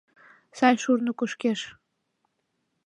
[0.57, 1.59] —Сай шурно кушкеш.